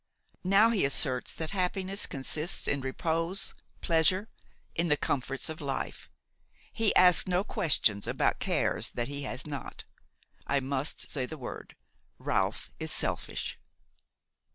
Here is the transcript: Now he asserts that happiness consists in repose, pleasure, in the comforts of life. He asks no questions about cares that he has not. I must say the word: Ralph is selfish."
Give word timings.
Now 0.43 0.71
he 0.71 0.83
asserts 0.83 1.31
that 1.35 1.51
happiness 1.51 2.07
consists 2.07 2.67
in 2.67 2.81
repose, 2.81 3.53
pleasure, 3.81 4.29
in 4.73 4.87
the 4.87 4.97
comforts 4.97 5.47
of 5.47 5.61
life. 5.61 6.09
He 6.73 6.95
asks 6.95 7.27
no 7.27 7.43
questions 7.43 8.07
about 8.07 8.39
cares 8.39 8.89
that 8.95 9.09
he 9.09 9.21
has 9.25 9.45
not. 9.45 9.83
I 10.47 10.59
must 10.59 11.07
say 11.11 11.27
the 11.27 11.37
word: 11.37 11.75
Ralph 12.17 12.71
is 12.79 12.91
selfish." 12.91 13.59